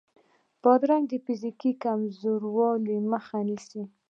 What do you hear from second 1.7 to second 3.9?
کمزورۍ مخه نیسي.